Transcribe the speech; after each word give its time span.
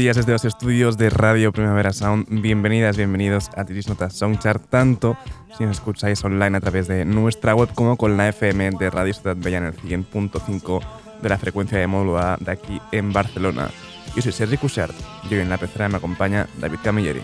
Días 0.00 0.16
desde 0.16 0.32
los 0.32 0.46
estudios 0.46 0.96
de 0.96 1.10
Radio 1.10 1.52
Primavera 1.52 1.92
Sound. 1.92 2.26
Bienvenidas, 2.40 2.96
bienvenidos 2.96 3.50
a 3.54 3.66
Tiris 3.66 3.86
Notas 3.86 4.14
Songchart, 4.14 4.64
tanto 4.70 5.14
si 5.58 5.64
nos 5.64 5.76
escucháis 5.76 6.24
online 6.24 6.56
a 6.56 6.60
través 6.60 6.88
de 6.88 7.04
nuestra 7.04 7.54
web 7.54 7.68
como 7.74 7.98
con 7.98 8.16
la 8.16 8.30
FM 8.30 8.70
de 8.78 8.88
Radio 8.88 9.12
Ciudad 9.12 9.36
Bella 9.36 9.58
en 9.58 9.64
el 9.64 9.76
100.5 9.76 10.80
de 11.20 11.28
la 11.28 11.36
frecuencia 11.36 11.76
de 11.76 11.86
módulo 11.86 12.18
de 12.40 12.50
aquí 12.50 12.80
en 12.92 13.12
Barcelona. 13.12 13.68
Yo 14.16 14.22
soy 14.22 14.32
Sergi 14.32 14.56
Cushart 14.56 14.94
y 15.30 15.34
hoy 15.34 15.40
en 15.40 15.50
la 15.50 15.58
pecera 15.58 15.90
me 15.90 15.98
acompaña 15.98 16.48
David 16.58 16.78
Camilleri. 16.82 17.20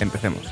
Empecemos. 0.00 0.50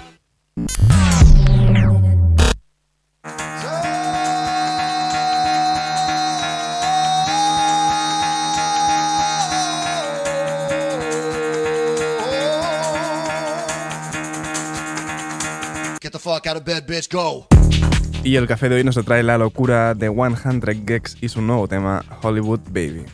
Y 18.23 18.37
el 18.37 18.47
café 18.47 18.69
de 18.69 18.77
hoy 18.77 18.85
nos 18.85 18.95
trae 19.05 19.25
la 19.25 19.39
locura 19.39 19.95
de 19.95 20.09
100 20.09 20.87
Gex 20.87 21.17
y 21.21 21.29
su 21.29 21.43
nuevo 21.43 21.67
tema 21.67 22.05
Hollywood 22.23 22.61
Baby. 22.71 23.05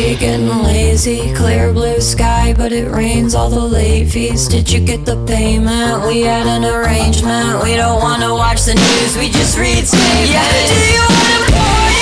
You 0.00 0.16
getting 0.16 0.48
lazy? 0.64 1.34
Clear 1.34 1.72
blue 1.74 2.00
sky, 2.00 2.54
but 2.56 2.72
it 2.72 2.90
rains 2.90 3.34
all 3.34 3.50
the 3.50 3.60
late 3.60 4.08
fees. 4.08 4.48
Did 4.48 4.70
you 4.72 4.80
get 4.80 5.04
the 5.04 5.16
payment? 5.26 6.06
We 6.08 6.22
had 6.22 6.46
an 6.46 6.64
arrangement. 6.64 7.62
We 7.62 7.76
don't 7.76 8.00
wanna 8.00 8.32
watch 8.32 8.62
the 8.64 8.74
news, 8.74 9.16
we 9.18 9.28
just 9.28 9.58
read 9.58 9.86
statements. 9.86 10.32
Yeah, 10.32 10.48
do 10.72 10.78
you 10.96 11.04
wanna 11.04 11.52
party? 11.52 12.00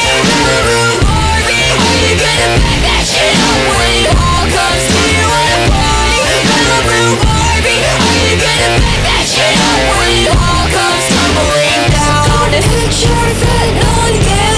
Barbie? 1.03 1.75
Are 1.75 1.99
you 1.99 2.15
gonna 2.23 2.49
back 2.63 2.79
that 2.87 3.03
shit 3.03 3.35
up 3.35 3.61
when 3.77 3.91
it 3.99 4.15
all 4.15 4.47
comes? 4.47 4.83
Do 4.95 5.03
you 5.03 5.27
wanna 5.27 5.59
party? 5.75 6.23
Malibu 6.49 7.03
Barbie? 7.19 7.83
Are 7.83 8.15
you 8.15 8.35
gonna 8.39 8.71
back 8.79 9.01
that 9.11 9.25
shit 9.27 9.59
up 9.59 9.83
when 9.99 10.23
it 10.23 10.31
all 10.39 10.65
comes 10.71 11.03
tumbling 11.13 11.83
down? 11.93 12.31
Your 12.99 13.27
fit, 13.43 13.69
no 13.79 13.91
one 14.01 14.17
gives 14.27 14.58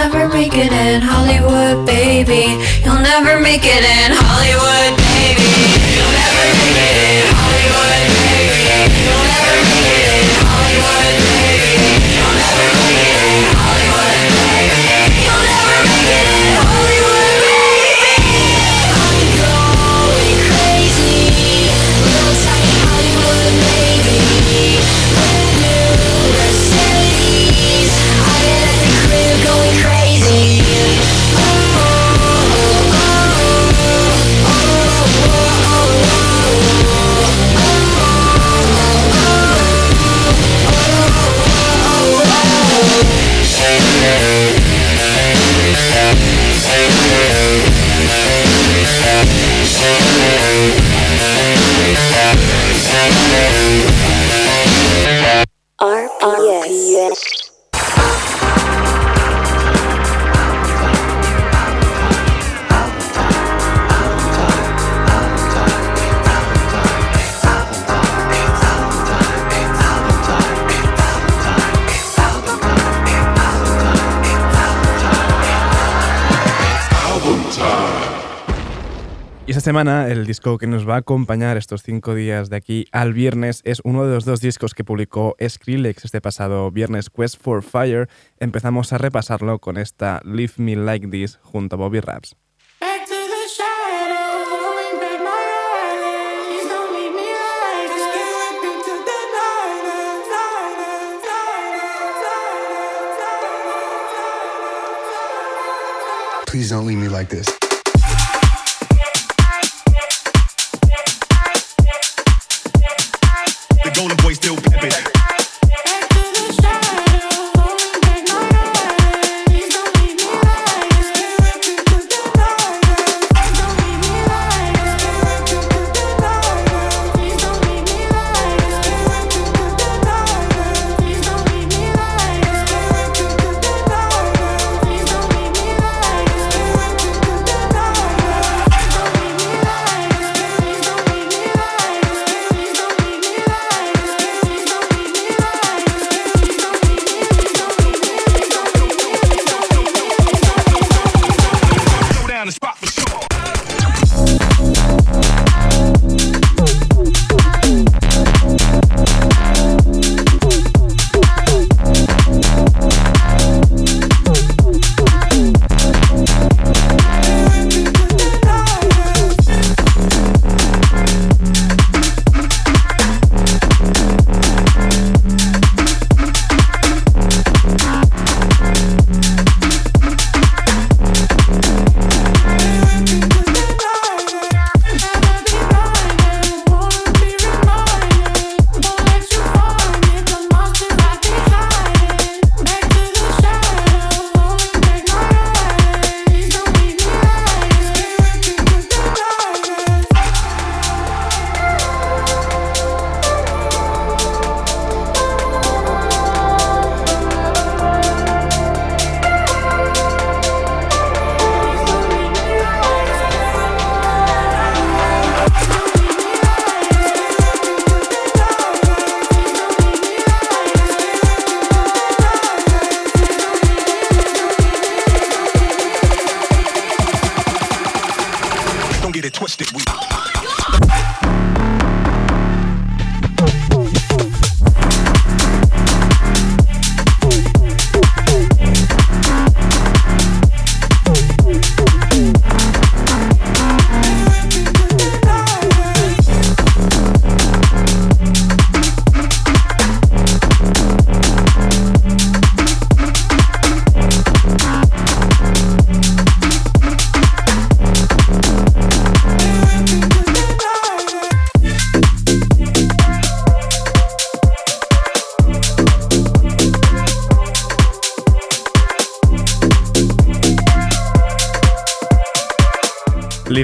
never 0.00 0.28
make 0.28 0.54
it 0.54 0.72
in 0.72 1.02
Hollywood, 1.02 1.86
baby. 1.86 2.56
You'll 2.82 3.02
never 3.02 3.38
make 3.38 3.64
it 3.64 3.84
in 3.84 4.10
Hollywood, 4.16 4.99
semana 79.70 80.08
el 80.08 80.26
disco 80.26 80.58
que 80.58 80.66
nos 80.66 80.88
va 80.88 80.96
a 80.96 80.98
acompañar 80.98 81.56
estos 81.56 81.84
cinco 81.84 82.16
días 82.16 82.50
de 82.50 82.56
aquí 82.56 82.86
al 82.90 83.12
viernes 83.12 83.60
es 83.64 83.80
uno 83.84 84.04
de 84.04 84.12
los 84.12 84.24
dos 84.24 84.40
discos 84.40 84.74
que 84.74 84.82
publicó 84.82 85.36
Skrillex 85.40 86.06
este 86.06 86.20
pasado 86.20 86.72
viernes, 86.72 87.08
Quest 87.08 87.40
for 87.40 87.62
Fire. 87.62 88.08
Empezamos 88.40 88.92
a 88.92 88.98
repasarlo 88.98 89.60
con 89.60 89.76
esta 89.76 90.22
Leave 90.24 90.54
Me 90.56 90.74
Like 90.74 91.06
This 91.06 91.38
junto 91.44 91.76
a 91.76 91.78
Bobby 91.78 92.00
Raps. 92.00 92.34
Please 106.46 106.70
don't 106.70 106.88
leave 106.88 106.98
me 106.98 107.08
like 107.08 107.28
this. 107.28 107.59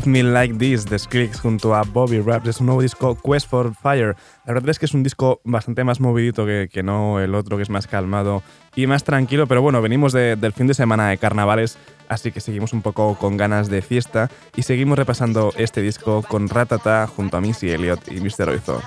Me 0.05 0.23
Like 0.23 0.59
This 0.59 0.85
de 0.85 0.99
Skrillex 0.99 1.41
junto 1.41 1.75
a 1.75 1.83
Bobby 1.83 2.21
Raps 2.21 2.49
es 2.49 2.61
un 2.61 2.67
nuevo 2.67 2.83
disco 2.83 3.17
Quest 3.17 3.49
for 3.49 3.75
Fire. 3.75 4.15
La 4.45 4.53
verdad 4.53 4.69
es 4.69 4.79
que 4.79 4.85
es 4.85 4.93
un 4.93 5.03
disco 5.03 5.41
bastante 5.43 5.85
más 5.85 6.01
movidito 6.01 6.45
que, 6.45 6.69
que 6.71 6.83
no 6.83 7.19
el 7.19 7.35
otro, 7.35 7.57
que 7.57 7.63
es 7.63 7.71
más 7.71 7.87
calmado 7.87 8.43
y 8.75 8.87
más 8.87 9.05
tranquilo, 9.05 9.47
pero 9.47 9.63
bueno, 9.63 9.81
venimos 9.81 10.13
del 10.13 10.53
fin 10.53 10.67
de 10.67 10.75
semana 10.75 11.09
de 11.09 11.17
carnavales, 11.17 11.79
así 12.09 12.33
que 12.33 12.41
seguimos 12.41 12.73
un 12.73 12.83
poco 12.83 13.17
con 13.17 13.37
ganas 13.37 13.69
de 13.69 13.83
fiesta 13.83 14.31
y 14.55 14.63
seguimos 14.63 14.99
repasando 14.99 15.53
este 15.57 15.83
disco 15.83 16.23
con 16.23 16.49
Ratata 16.49 17.07
junto 17.07 17.37
a 17.37 17.41
Missy 17.41 17.71
Elliott 17.71 18.01
y 18.11 18.21
Mr. 18.21 18.49
Oizo. 18.49 18.83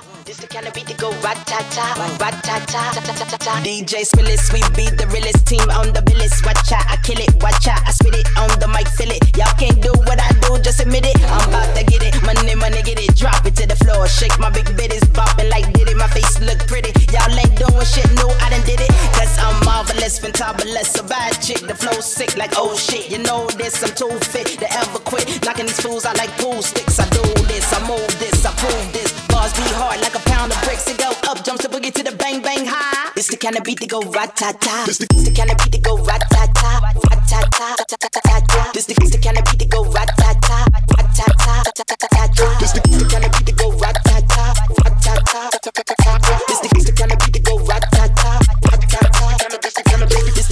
DJ 3.64 4.06
Spillis, 4.06 4.54
we 4.54 4.62
beat 4.76 4.98
the 4.98 5.08
realest 5.10 5.46
team 5.48 5.66
on 5.74 5.92
the 5.92 6.02
billis. 6.06 6.40
Watch 6.46 6.72
out, 6.72 6.86
I 6.86 6.98
kill 7.02 7.18
it, 7.18 7.34
watch 7.42 7.68
out, 7.68 7.82
I 7.88 7.92
spit 7.92 8.16
it 8.16 8.28
on 8.38 8.50
the 8.60 8.68
mic, 8.68 8.88
fill 8.88 9.10
it. 9.10 9.26
Y'all 9.36 9.52
can't 9.58 9.82
do 9.82 9.92
what 10.06 10.22
I 10.22 10.30
do, 10.46 10.62
just 10.62 10.80
admit 10.80 11.06
it. 11.06 11.18
I'm 11.34 11.50
about 11.50 11.76
to 11.76 11.84
get 11.84 12.04
it, 12.06 12.14
money, 12.22 12.54
money, 12.54 12.82
get 12.84 13.00
it, 13.02 13.16
drop 13.18 13.46
it 13.46 13.56
to 13.58 13.66
the 13.66 13.76
floor. 13.76 14.08
Shake 14.08 14.38
my 14.40 14.50
big 14.50 14.66
bitties, 14.78 15.02
bopping 15.18 15.50
like 15.50 15.66
did 15.74 15.90
it. 15.90 15.98
My 15.98 16.08
face 16.08 16.40
look 16.40 16.60
pretty. 16.70 16.94
Y'all 17.10 17.34
ain't 17.34 17.58
doing 17.58 17.86
shit 17.90 18.06
new, 18.22 18.30
I 18.38 18.54
done 18.54 18.66
did 18.70 18.82
it. 18.86 18.92
Cause 19.18 19.34
I'm 19.42 19.58
marvelous, 19.66 20.20
fantabulous, 20.22 20.94
a 21.00 21.04
bad 21.10 21.42
chick. 21.42 21.66
The 21.66 21.74
flow 21.74 22.00
sick 22.02 22.38
like 22.38 22.54
oh 22.56 22.78
shit. 22.78 23.09
You 23.10 23.18
know 23.18 23.50
this, 23.58 23.82
I'm 23.82 23.90
too 23.98 24.14
fit 24.30 24.46
to 24.62 24.72
ever 24.72 25.00
quit. 25.00 25.26
Knocking 25.44 25.66
these 25.66 25.82
fools 25.82 26.06
out 26.06 26.16
like 26.18 26.30
pool 26.38 26.62
sticks. 26.62 27.00
I 27.00 27.10
do 27.10 27.26
this, 27.50 27.66
I 27.74 27.82
move 27.90 28.06
this, 28.20 28.46
I 28.46 28.54
prove 28.54 28.94
this. 28.94 29.10
Bars 29.28 29.52
be 29.54 29.66
hard 29.74 30.00
like 30.02 30.14
a 30.14 30.22
pound 30.30 30.52
of 30.52 30.62
bricks. 30.62 30.86
It 30.88 31.00
go 31.00 31.10
up, 31.26 31.44
jumps 31.44 31.66
the 31.66 31.70
boogie 31.74 31.92
to 31.92 32.04
the 32.04 32.16
bang 32.16 32.40
bang 32.44 32.68
high. 32.70 33.10
It's 33.18 33.28
the 33.28 33.38
kind 33.38 33.58
of 33.58 33.64
beat 33.64 33.80
that 33.80 33.90
go 33.90 34.02
rat 34.14 34.36
ta 34.38 34.54
ta. 34.62 34.86
It's 34.88 35.00
the 35.00 35.08
kind 35.10 35.50
of 35.50 35.58
beat 35.58 35.74
that 35.74 35.82
go 35.82 35.98
rat 36.06 36.22
ta 36.30 36.46
ta, 36.54 36.70
rat 37.10 37.22
ta 37.26 37.42
ta 37.50 37.76
ta 37.82 37.98
ta 37.98 38.10
ta 38.14 38.40
ta. 38.46 38.72
This 38.78 38.86
the 38.86 38.94
kind 38.94 39.42
of 39.42 39.46
beat 39.50 39.58
that 39.58 39.70
go 39.74 39.90
rat 39.90 40.14
ta 40.14 40.30
ta, 40.46 40.70
rat 40.70 41.10
ta 41.18 41.26
ta 41.34 41.66
ta 41.66 41.84
ta 41.90 41.96
ta 41.98 42.30
ta. 42.30 42.46
This 42.62 42.78
the 42.78 42.82
kind 43.10 43.26
of 43.26 43.34
beat 43.34 43.46
that 43.50 43.58
go 43.58 43.74
rat 43.74 43.98
ta 44.06 44.22
ta, 44.22 44.54
rat 44.86 44.96
ta 45.02 45.18
ta 45.34 45.50
ta 45.66 45.72
ta 45.74 45.82
ta 45.82 46.14
ta. 46.22 46.38
This 46.46 46.62
the 46.86 46.94
kind 46.94 47.10
of 47.10 47.18
beat 47.26 47.34
that 47.34 47.44
go 47.50 47.58
rat 47.66 47.90
ta 47.90 48.06
ta, 48.14 48.38
rat 48.70 48.82
ta 48.86 49.02
ta. 49.02 49.34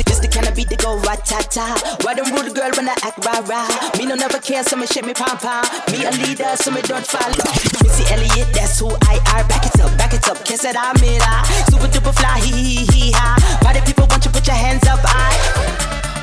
This 0.09 0.17
the 0.19 0.27
kind 0.27 0.47
of 0.49 0.55
beat 0.57 0.69
that 0.69 0.81
go 0.81 0.97
rat 1.05 1.21
ta 1.25 1.37
ta. 1.45 1.77
Why 2.01 2.13
them 2.15 2.33
rude 2.33 2.46
I 2.87 2.95
act 3.03 3.19
rah 3.25 3.43
rah? 3.51 3.67
Me 3.97 4.05
no 4.05 4.15
never 4.15 4.39
care, 4.39 4.63
so 4.63 4.77
me 4.77 4.87
shake 4.87 5.05
me 5.05 5.13
pom 5.13 5.37
pom. 5.37 5.65
Me 5.91 6.05
a 6.05 6.11
leader, 6.23 6.55
so 6.55 6.71
me 6.71 6.81
don't 6.81 7.05
follow. 7.05 7.35
Missy 7.83 8.07
Elliott, 8.13 8.47
that's 8.53 8.79
who 8.79 8.87
I 9.11 9.19
are. 9.35 9.43
Back 9.51 9.65
it 9.65 9.79
up, 9.81 9.91
back 9.97 10.13
it 10.13 10.27
up, 10.29 10.39
kiss 10.45 10.63
it, 10.63 10.75
I'm 10.77 10.95
it. 11.03 11.21
Super 11.67 11.91
duper 11.91 12.15
fly, 12.15 12.39
hee 12.39 12.55
hee 12.55 12.85
hee 12.87 13.11
ha. 13.11 13.35
Party 13.61 13.81
people 13.81 14.07
want 14.07 14.23
you 14.23 14.31
put 14.31 14.47
your 14.47 14.55
hands 14.55 14.87
up, 14.87 14.99
I. 15.03 15.35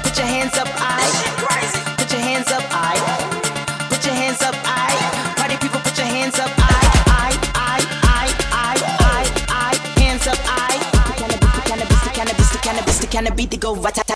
Put 0.05 0.17
your 0.17 0.27
hands 0.27 0.57
up, 0.57 0.69
I. 0.81 1.05
Put 2.01 2.11
your 2.11 2.21
hands 2.21 2.49
up, 2.49 2.65
I. 2.73 2.97
Put 3.93 4.05
your 4.05 4.15
hands 4.15 4.41
up, 4.41 4.57
I. 4.65 4.97
Party 5.37 5.57
people 5.61 5.81
put 5.81 5.99
your 5.99 6.09
hands 6.09 6.39
up, 6.39 6.49
I. 6.57 6.81
I, 7.13 7.31
I, 7.61 7.79
I, 8.09 8.27
I, 8.57 8.75
I, 9.05 9.23
I. 9.53 10.01
Hands 10.01 10.27
up, 10.27 10.41
I. 10.49 10.81
The 10.81 11.61
cannabis, 11.69 12.01
the 12.01 12.11
cannabis, 12.17 12.49
the 12.49 12.59
cannabis, 12.59 13.47
the 13.49 13.57
cannabis, 13.59 14.05
the 14.07 14.14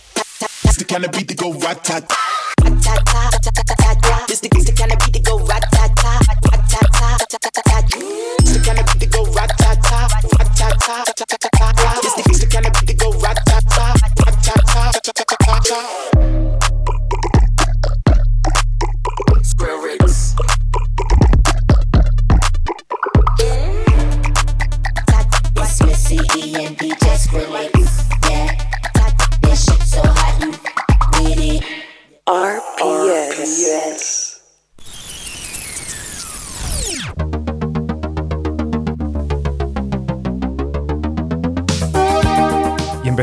cannabis, 0.99 1.25
the 1.29 1.35
go 1.35 1.53
rat 1.53 1.85
tat 1.85 2.09
tat 2.09 3.05
tat. 3.07 4.31
It's 4.31 4.41
the 4.41 4.49
kind 4.75 4.93
of 4.93 4.99
beat 4.99 5.13
that 9.01 9.11
go 9.13 9.23
rat 9.33 9.51
tat. 9.59 9.79
Rat 10.39 10.57
tat 10.59 10.79
tat 11.41 11.78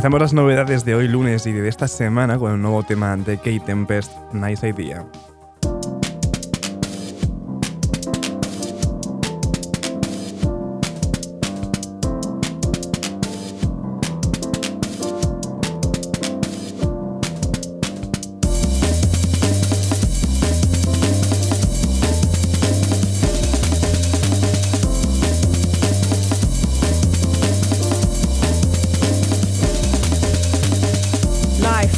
Empezamos 0.05 0.21
las 0.21 0.33
novedades 0.33 0.85
de 0.85 0.93
hoy 0.93 1.07
lunes 1.07 1.47
y 1.47 1.51
de 1.51 1.67
esta 1.67 1.87
semana 1.87 2.37
con 2.37 2.51
el 2.53 2.61
nuevo 2.61 2.83
tema 2.83 3.17
de 3.17 3.37
Kate 3.37 3.61
Tempest, 3.61 4.11
Nice 4.33 4.69
Idea. 4.69 5.03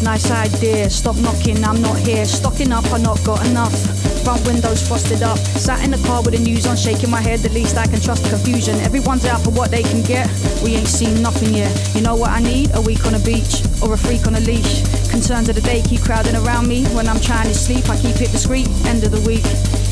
Idea. 0.05 0.89
Stop 0.89 1.15
knocking, 1.17 1.63
I'm 1.63 1.81
not 1.81 1.97
here. 1.97 2.25
Stocking 2.25 2.71
up, 2.71 2.85
I 2.91 2.97
not 2.99 3.23
got 3.23 3.45
enough. 3.47 3.73
Front 4.23 4.45
windows 4.45 4.87
frosted 4.87 5.23
up. 5.23 5.37
Sat 5.37 5.83
in 5.83 5.91
the 5.91 5.97
car 6.07 6.21
with 6.21 6.33
the 6.35 6.39
news 6.39 6.65
on, 6.65 6.75
shaking 6.75 7.09
my 7.09 7.21
head. 7.21 7.39
The 7.39 7.49
least 7.49 7.77
I 7.77 7.87
can 7.87 7.99
trust 7.99 8.23
the 8.23 8.29
confusion. 8.29 8.75
Everyone's 8.81 9.25
out 9.25 9.41
for 9.41 9.51
what 9.51 9.71
they 9.71 9.83
can 9.83 10.03
get. 10.03 10.29
We 10.63 10.75
ain't 10.75 10.87
seen 10.87 11.21
nothing 11.21 11.53
yet. 11.53 11.71
You 11.95 12.01
know 12.01 12.15
what 12.15 12.31
I 12.31 12.39
need? 12.39 12.71
A 12.75 12.81
week 12.81 13.05
on 13.05 13.15
a 13.15 13.19
beach 13.19 13.63
or 13.81 13.93
a 13.93 13.97
freak 13.97 14.27
on 14.27 14.35
a 14.35 14.41
leash. 14.41 14.83
Concerns 15.09 15.49
of 15.49 15.55
the 15.55 15.61
day 15.61 15.81
keep 15.81 16.01
crowding 16.01 16.35
around 16.35 16.67
me. 16.67 16.85
When 16.95 17.07
I'm 17.07 17.19
trying 17.19 17.47
to 17.47 17.55
sleep, 17.55 17.89
I 17.89 17.97
keep 17.97 18.21
it 18.21 18.31
discreet. 18.31 18.67
End 18.85 19.03
of 19.03 19.11
the 19.11 19.21
week. 19.21 19.45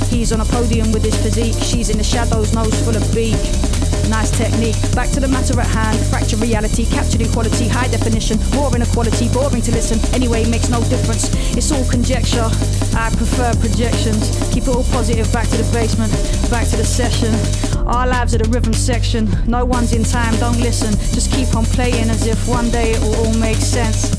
He's 0.09 0.31
on 0.31 0.41
a 0.41 0.45
podium 0.45 0.91
with 0.91 1.03
his 1.03 1.15
physique. 1.15 1.62
She's 1.63 1.89
in 1.89 1.97
the 1.97 2.03
shadows, 2.03 2.53
nose 2.53 2.75
full 2.83 2.95
of 2.95 3.15
beak 3.15 3.39
nice 4.09 4.31
technique. 4.31 4.75
Back 4.93 5.09
to 5.12 5.19
the 5.19 5.27
matter 5.27 5.59
at 5.59 5.67
hand, 5.67 5.97
fracture 6.07 6.38
reality, 6.38 6.85
captured 6.85 7.21
equality, 7.21 7.67
high 7.67 7.88
definition, 7.88 8.39
more 8.55 8.74
inequality, 8.75 9.29
boring 9.29 9.62
to 9.62 9.71
listen. 9.71 10.00
Anyway, 10.13 10.45
makes 10.50 10.69
no 10.69 10.81
difference. 10.89 11.33
It's 11.55 11.71
all 11.71 11.85
conjecture. 11.89 12.47
I 12.95 13.09
prefer 13.15 13.53
projections. 13.59 14.31
Keep 14.53 14.67
it 14.67 14.75
all 14.75 14.83
positive. 14.85 15.31
Back 15.31 15.47
to 15.50 15.57
the 15.57 15.69
basement, 15.71 16.12
back 16.50 16.67
to 16.69 16.77
the 16.77 16.85
session. 16.85 17.33
Our 17.88 18.07
lives 18.07 18.35
are 18.35 18.39
the 18.39 18.50
rhythm 18.50 18.74
section. 18.74 19.29
No 19.47 19.65
one's 19.65 19.93
in 19.93 20.03
time. 20.03 20.35
Don't 20.39 20.59
listen. 20.59 20.91
Just 21.13 21.31
keep 21.31 21.55
on 21.55 21.65
playing 21.65 22.09
as 22.09 22.27
if 22.27 22.47
one 22.47 22.69
day 22.69 22.91
it 22.91 23.01
will 23.01 23.15
all 23.15 23.33
make 23.38 23.57
sense. 23.57 24.13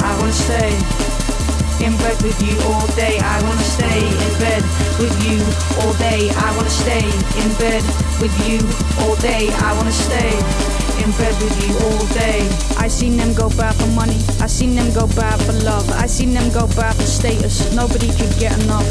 I 0.00 0.18
wanna 0.18 0.32
stay 0.32 1.11
in 1.82 1.96
bed 1.98 2.16
with 2.22 2.38
you 2.42 2.54
all 2.70 2.86
day. 2.94 3.18
I 3.18 3.42
wanna 3.42 3.62
stay 3.62 4.00
in 4.06 4.32
bed 4.38 4.62
with 5.02 5.14
you 5.26 5.38
all 5.82 5.92
day. 5.98 6.30
I 6.30 6.56
wanna 6.56 6.70
stay 6.70 7.02
in 7.42 7.50
bed 7.58 7.82
with 8.22 8.34
you 8.46 8.58
all 9.02 9.16
day. 9.16 9.50
I 9.50 9.74
wanna 9.76 9.92
stay 9.92 10.32
in 11.02 11.10
bed 11.18 11.34
with 11.42 11.54
you 11.62 11.72
all 11.86 12.06
day. 12.14 12.46
I 12.78 12.88
seen 12.88 13.16
them 13.16 13.34
go 13.34 13.48
bad 13.50 13.74
for 13.74 13.88
money. 13.88 14.18
I 14.40 14.46
seen 14.46 14.74
them 14.74 14.92
go 14.94 15.06
bad 15.08 15.40
for 15.42 15.54
love. 15.64 15.88
I 15.90 16.06
seen 16.06 16.32
them 16.32 16.50
go 16.52 16.66
bad 16.68 16.94
for 16.94 17.06
status. 17.06 17.74
Nobody 17.74 18.08
could 18.18 18.32
get 18.38 18.52
enough. 18.62 18.88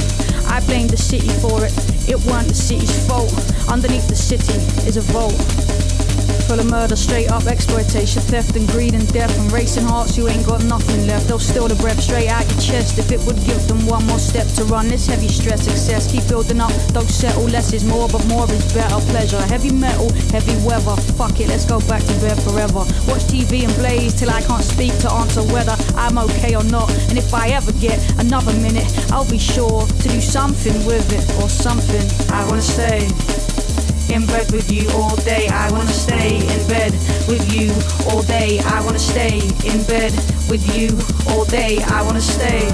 I 0.48 0.60
blame 0.62 0.88
the 0.88 0.98
city 0.98 1.30
for 1.40 1.64
it. 1.66 1.74
It 2.10 2.20
weren't 2.26 2.50
the 2.50 2.56
city's 2.56 2.96
fault. 3.08 3.32
Underneath 3.70 4.08
the 4.10 4.16
city 4.16 4.58
is 4.88 4.98
a 4.98 5.02
vault 5.14 5.81
full 6.52 6.60
of 6.60 6.70
murder, 6.70 6.98
straight 6.98 7.32
up 7.32 7.46
exploitation, 7.48 8.22
theft 8.22 8.58
and 8.58 8.68
greed 8.68 8.94
and 8.94 9.08
death 9.14 9.32
and 9.40 9.50
racing 9.54 9.86
hearts. 9.86 10.18
You 10.18 10.28
ain't 10.28 10.46
got 10.46 10.62
nothing 10.66 11.08
left. 11.08 11.30
They'll 11.30 11.40
steal 11.40 11.70
the 11.70 11.76
breath 11.76 12.02
straight 12.02 12.28
out 12.28 12.44
your 12.52 12.60
chest 12.60 13.00
if 13.00 13.10
it 13.10 13.22
would 13.26 13.40
give 13.46 13.66
them 13.70 13.86
one 13.86 14.06
more 14.06 14.20
step 14.20 14.48
to 14.56 14.66
run 14.66 14.90
this 14.90 15.08
heavy 15.08 15.30
stress. 15.30 15.66
Excess, 15.68 16.12
keep 16.12 16.28
building 16.28 16.60
up. 16.60 16.74
Don't 16.92 17.08
settle. 17.08 17.44
Less 17.44 17.72
is 17.72 17.86
more, 17.86 18.10
but 18.10 18.26
more 18.28 18.44
is 18.52 18.74
better. 18.74 19.00
Pleasure, 19.12 19.42
heavy 19.48 19.72
metal, 19.72 20.12
heavy 20.36 20.56
weather. 20.68 21.00
Fuck 21.16 21.40
it, 21.40 21.48
let's 21.48 21.64
go 21.64 21.80
back 21.88 22.04
to 22.04 22.14
bed 22.20 22.38
forever. 22.44 22.84
Watch 23.08 23.24
TV 23.32 23.64
and 23.64 23.74
blaze 23.76 24.14
till 24.14 24.30
I 24.30 24.42
can't 24.42 24.64
speak 24.64 24.92
to 25.00 25.12
answer 25.24 25.44
whether 25.56 25.76
I'm 25.96 26.18
okay 26.18 26.56
or 26.56 26.66
not. 26.66 26.92
And 27.08 27.18
if 27.18 27.34
I 27.34 27.50
ever 27.56 27.72
get 27.80 27.96
another 28.20 28.52
minute, 28.60 28.92
I'll 29.10 29.30
be 29.30 29.40
sure 29.40 29.88
to 29.88 30.08
do 30.10 30.20
something 30.20 30.76
with 30.86 31.08
it 31.16 31.24
or 31.42 31.48
something. 31.48 32.04
I 32.30 32.44
wanna 32.50 32.62
say 32.62 33.08
in 34.12 34.26
bed 34.26 34.52
with 34.52 34.72
you 34.72 34.90
all 34.92 35.16
day. 35.18 35.48
I 35.48 35.72
wanna 35.72 35.94
stay 35.94 36.38
in 36.38 36.68
bed 36.68 36.92
with 37.28 37.44
you 37.54 37.72
all 38.10 38.22
day. 38.24 38.60
I 38.60 38.84
wanna 38.84 39.00
stay 39.00 39.40
in 39.64 39.84
bed 39.86 40.12
with 40.50 40.64
you 40.76 40.90
all 41.32 41.46
day. 41.46 41.82
I 41.84 42.02
wanna 42.04 42.22
stay 42.22 42.68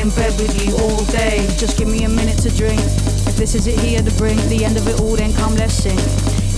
in 0.00 0.08
bed 0.10 0.32
with 0.40 0.54
you 0.64 0.74
all 0.78 1.04
day. 1.06 1.46
Just 1.58 1.76
give 1.76 1.88
me 1.88 2.04
a 2.04 2.08
minute 2.08 2.38
to 2.38 2.50
drink. 2.50 2.80
If 3.28 3.36
this 3.36 3.54
is 3.54 3.66
it 3.66 3.78
here 3.80 4.02
to 4.02 4.10
bring 4.12 4.36
the 4.48 4.64
end 4.64 4.76
of 4.76 4.86
it 4.88 5.00
all, 5.00 5.16
then 5.16 5.34
come 5.34 5.54
let's 5.56 5.74
sing 5.74 5.98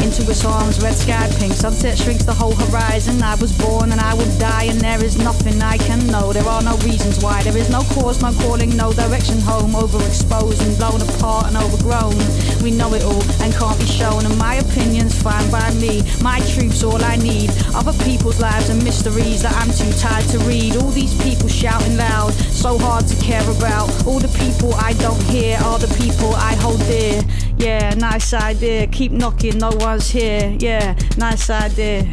into 0.02 0.28
its 0.30 0.44
arms, 0.44 0.82
red 0.82 0.94
sky 0.94 1.30
pink. 1.38 1.52
Sunset 1.52 1.96
shrinks 1.96 2.24
the 2.24 2.34
whole 2.34 2.54
horizon. 2.54 3.22
I 3.22 3.36
was 3.36 3.56
born 3.56 3.92
and 3.92 4.00
I 4.00 4.14
will 4.14 4.38
die, 4.38 4.64
and 4.64 4.80
there 4.80 5.02
is 5.02 5.16
nothing 5.16 5.62
I 5.62 5.78
can 5.78 6.06
know. 6.08 6.32
There 6.32 6.44
are 6.44 6.62
no 6.62 6.76
reasons 6.78 7.22
why. 7.22 7.42
There 7.42 7.56
is 7.56 7.70
no 7.70 7.82
cause, 7.94 8.20
no 8.20 8.32
calling, 8.42 8.76
no 8.76 8.92
direction 8.92 9.40
home. 9.40 9.72
Overexposed 9.72 10.60
and 10.66 10.76
blown 10.76 11.00
apart 11.02 11.46
and 11.46 11.56
overgrown. 11.56 12.16
We 12.62 12.70
know 12.70 12.92
it 12.94 13.02
all 13.04 13.22
and 13.42 13.52
can't 13.54 13.78
be 13.78 13.86
shown. 13.86 14.26
And 14.26 14.36
my 14.38 14.56
opinion's 14.56 15.20
fine 15.22 15.48
by 15.50 15.70
me. 15.74 16.02
My 16.20 16.40
truth's 16.52 16.82
all 16.82 17.02
I 17.02 17.16
need. 17.16 17.50
Other 17.74 17.96
people's 18.04 18.40
lives 18.40 18.68
and 18.68 18.82
mysteries 18.82 19.42
that 19.42 19.54
I'm 19.54 19.70
too 19.70 19.92
tired 19.98 20.28
to 20.30 20.38
read. 20.40 20.76
All 20.76 20.90
these 20.90 21.14
people 21.22 21.48
shouting 21.48 21.96
loud, 21.96 22.32
so 22.34 22.78
hard 22.78 23.06
to 23.06 23.16
care 23.22 23.48
about. 23.56 23.88
All 24.06 24.18
the 24.18 24.32
people 24.38 24.74
I 24.74 24.92
don't 24.94 25.22
hear 25.24 25.58
are 25.58 25.78
the 25.78 25.92
people 25.94 26.34
I 26.34 26.54
hold 26.54 26.80
dear. 26.86 27.22
Yeah, 27.62 27.94
nice 27.94 28.34
idea. 28.34 28.88
Keep 28.88 29.12
knocking, 29.12 29.58
no 29.58 29.70
one's 29.78 30.12
here. 30.12 30.56
Yeah, 30.58 30.96
nice 31.16 31.48
idea. 31.48 32.04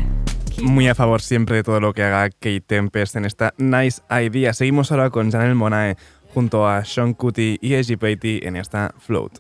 Muy 0.62 0.88
a 0.88 0.94
favor 0.94 1.22
siempre 1.22 1.56
de 1.56 1.63
todo 1.63 1.79
lo 1.79 1.91
que 1.91 2.03
haga 2.03 2.29
Kate 2.29 2.62
Tempest 2.62 3.15
en 3.15 3.25
esta 3.25 3.56
Nice 3.58 4.00
Idea. 4.12 4.53
Seguimos 4.53 4.91
ahora 4.91 5.10
con 5.10 5.32
Janelle 5.32 5.56
Monae 5.56 5.96
junto 6.36 6.68
a 6.68 6.86
Sean 6.86 7.15
Cutty 7.15 7.58
y 7.62 7.74
Eji 7.74 7.96
Patey 7.96 8.41
en 8.44 8.58
esta 8.58 8.94
Float. 9.00 9.39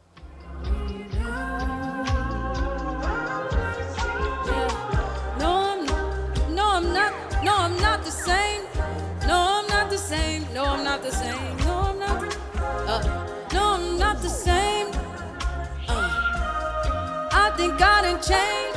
Think 17.59 17.77
God 17.77 18.05
and 18.05 18.21
change. 18.23 18.75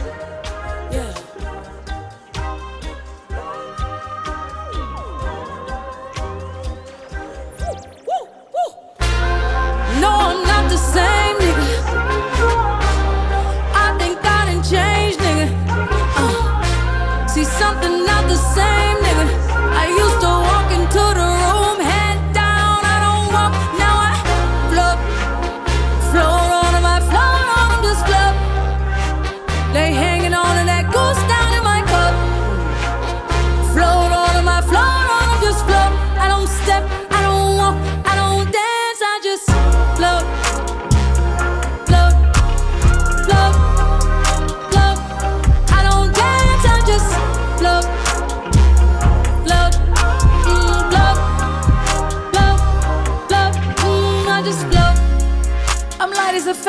Yeah. 0.90 1.14
Woo, 8.08 8.22
woo, 8.54 8.70
No, 10.00 10.10
I'm 10.30 10.42
not 10.50 10.64
the 10.68 10.76
same, 10.94 11.21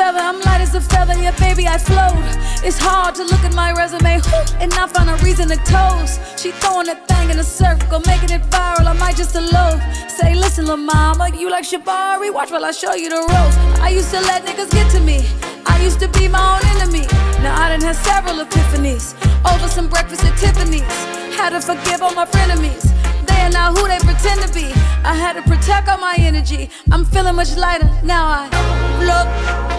I'm 0.06 0.40
light 0.40 0.60
as 0.60 0.74
a 0.74 0.80
feather, 0.80 1.14
yeah, 1.14 1.34
baby, 1.38 1.66
I 1.66 1.78
float. 1.78 2.12
It's 2.62 2.78
hard 2.78 3.14
to 3.14 3.24
look 3.24 3.40
at 3.40 3.54
my 3.54 3.72
resume 3.72 4.20
and 4.60 4.70
not 4.72 4.90
find 4.90 5.08
a 5.08 5.16
reason 5.24 5.48
to 5.48 5.56
toast. 5.64 6.20
She 6.38 6.50
throwing 6.60 6.86
that 6.86 7.08
thing 7.08 7.30
in 7.30 7.38
a 7.38 7.44
circle, 7.44 8.00
making 8.04 8.30
it 8.30 8.42
viral, 8.50 8.86
I 8.86 8.92
might 8.92 9.16
just 9.16 9.34
elope. 9.34 9.80
Say, 10.10 10.34
listen, 10.34 10.66
lil' 10.66 10.76
mama, 10.76 11.30
you 11.34 11.50
like 11.50 11.64
Shabari? 11.64 12.32
Watch 12.32 12.50
while 12.50 12.64
I 12.64 12.72
show 12.72 12.94
you 12.94 13.08
the 13.08 13.16
ropes. 13.16 13.56
I 13.80 13.88
used 13.88 14.10
to 14.10 14.20
let 14.20 14.44
niggas 14.44 14.70
get 14.72 14.90
to 14.92 15.00
me. 15.00 15.24
I 15.66 15.82
used 15.82 16.00
to 16.00 16.08
be 16.08 16.28
my 16.28 16.42
own 16.52 16.64
enemy. 16.76 17.06
Now 17.42 17.56
I 17.56 17.70
done 17.70 17.80
had 17.80 17.96
several 17.96 18.44
epiphanies 18.44 19.14
over 19.50 19.68
some 19.68 19.88
breakfast 19.88 20.24
at 20.24 20.36
Tiffany's. 20.36 20.82
Had 21.34 21.50
to 21.50 21.60
forgive 21.60 22.02
all 22.02 22.14
my 22.14 22.26
frenemies. 22.26 22.84
They 23.26 23.40
are 23.40 23.50
not 23.50 23.78
who 23.78 23.88
they 23.88 23.98
pretend 24.00 24.42
to 24.42 24.52
be. 24.52 24.66
I 25.02 25.14
had 25.14 25.32
to 25.34 25.42
protect 25.42 25.88
all 25.88 25.98
my 25.98 26.14
energy. 26.18 26.68
I'm 26.92 27.04
feeling 27.06 27.36
much 27.36 27.56
lighter 27.56 27.88
now. 28.02 28.26
I 28.28 28.48
float, 29.00 29.73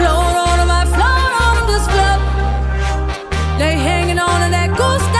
float 0.00 0.36
on 0.48 0.56
them, 0.58 0.70
I 0.70 0.82
float 0.96 1.32
on 1.44 1.54
just 1.68 1.88
float. 1.92 2.20
They 3.58 3.74
hanging 3.76 4.18
on 4.18 4.36
to 4.44 4.48
that 4.56 4.70
goose 4.78 5.19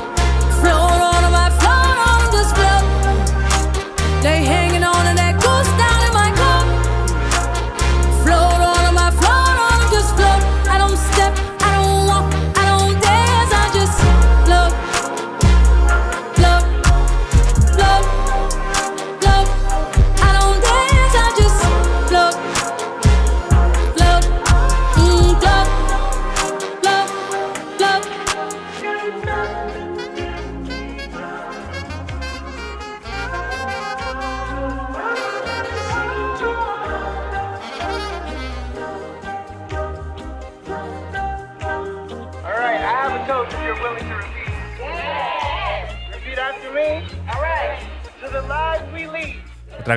float 0.61 1.01
on 1.09 1.21
I 1.43 1.47
float 1.59 1.97
on 2.09 2.21
just 2.35 2.51
float. 2.57 2.85
They 4.23 4.45
hanging 4.45 4.70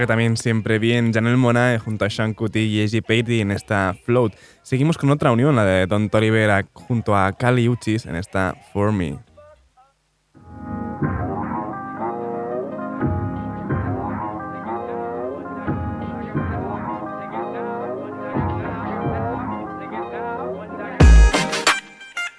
que 0.05 0.09
también 0.09 0.37
siempre 0.37 0.79
bien, 0.79 1.15
Janelle 1.15 1.39
Monae 1.39 1.79
junto 1.79 2.05
a 2.05 2.11
Sean 2.11 2.35
Kuti 2.35 2.59
y 2.59 2.81
Easy 2.83 3.01
Patey 3.01 3.41
en 3.41 3.51
esta 3.51 3.97
Float. 4.05 4.35
Seguimos 4.63 4.99
con 4.99 5.09
otra 5.09 5.33
unión, 5.33 5.57
la 5.57 5.65
de 5.65 5.87
Don 5.87 6.11
Olivera 6.13 6.67
junto 6.75 7.17
a 7.17 7.33
Kali 7.33 7.71
Uchis 7.71 8.05
en 8.05 8.17
esta 8.17 8.55
For 8.75 8.93
Me. 8.93 9.19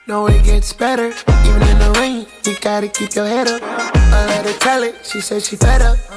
No, 0.06 0.28
it 0.28 0.44
gets 0.44 0.72
better, 0.72 1.08
even 1.44 1.64
in 1.64 1.80
the 1.80 1.92
rain. 2.00 2.28
You 2.44 2.54
gotta 2.62 2.88
keep 2.88 3.16
your 3.16 3.26
head 3.26 3.48
up. 3.48 3.60
I 3.64 4.26
let 4.28 4.46
her 4.46 4.54
tell 4.60 4.84
it, 4.84 5.04
she 5.04 5.20
said 5.20 5.42
she 5.42 5.56
fed 5.56 5.82
up. 5.82 6.15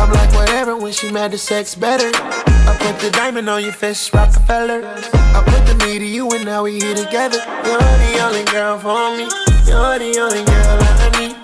I'm 0.00 0.10
like, 0.10 0.32
whatever, 0.34 0.76
when 0.76 0.92
she 0.92 1.10
mad, 1.10 1.32
the 1.32 1.38
sex 1.38 1.74
better. 1.74 2.10
I 2.14 2.76
put 2.80 2.98
the 3.00 3.10
diamond 3.10 3.48
on 3.48 3.62
your 3.62 3.72
fist, 3.72 4.12
Rockefeller. 4.12 4.82
I 4.84 5.42
put 5.46 5.66
the 5.66 5.74
me 5.84 5.98
to 5.98 6.04
you, 6.04 6.28
and 6.30 6.44
now 6.44 6.64
we 6.64 6.78
here 6.80 6.94
together. 6.94 7.38
You're 7.64 7.78
the 7.78 8.20
only 8.24 8.44
girl 8.44 8.78
for 8.78 9.16
me. 9.16 9.24
You're 9.66 9.98
the 9.98 10.18
only 10.20 10.44
girl 10.44 10.78
I 10.80 11.10
need, 11.18 11.36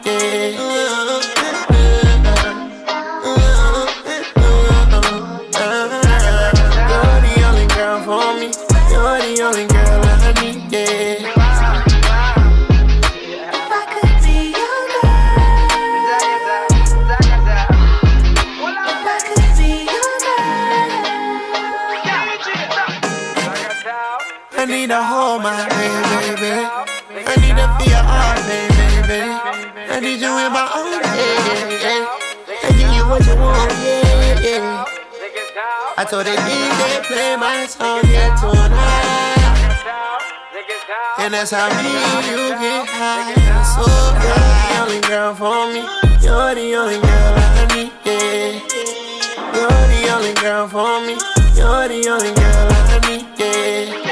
You're 0.54 1.19
need 24.90 24.96
to 24.96 25.04
hold 25.04 25.42
my 25.42 25.68
baby. 25.70 26.50
I 26.50 27.34
need 27.38 27.54
to 27.54 27.66
feel 27.78 27.94
your 27.94 28.02
heart, 28.02 28.42
baby, 28.42 28.74
baby. 29.06 29.22
I 29.86 30.00
need 30.02 30.18
you 30.18 30.34
in 30.34 30.50
my 30.50 30.66
arms, 30.66 31.06
yeah, 31.14 31.78
yeah. 31.78 32.10
I 32.58 32.70
give 32.74 32.90
you 32.98 33.06
what 33.06 33.22
you 33.22 33.36
want, 33.38 33.70
yeah, 33.86 34.42
yeah. 34.42 34.84
I 35.96 36.02
told 36.02 36.26
the 36.26 36.34
DJ 36.34 37.06
play 37.06 37.36
my 37.36 37.66
song, 37.66 38.02
yeah, 38.10 38.34
tonight. 38.34 39.46
And 41.22 41.34
that's 41.34 41.52
how 41.52 41.68
me 41.70 41.94
and 41.94 42.26
you 42.26 42.50
get 42.58 42.88
high. 42.90 43.30
So 43.62 43.86
you're 44.26 44.42
the 44.58 44.74
only 44.82 45.00
girl 45.06 45.34
for 45.38 45.70
me. 45.70 45.86
You're 46.18 46.54
the 46.58 46.66
only 46.74 46.98
girl 46.98 47.34
I 47.38 47.62
need, 47.76 47.92
yeah. 48.02 48.58
You're 49.54 49.86
the 49.94 50.00
only 50.16 50.34
girl 50.34 50.66
for 50.66 50.98
me. 51.06 51.14
You're 51.54 51.86
the 51.86 52.08
only 52.10 52.34
girl 52.34 52.66
I 52.74 52.98
need, 53.06 53.26
yeah. 53.38 54.09